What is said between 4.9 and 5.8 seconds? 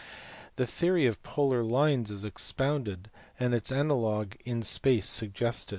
suggested.